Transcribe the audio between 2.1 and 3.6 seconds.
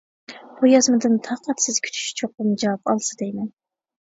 چوقۇم جاۋاب ئالسا دەيمەن.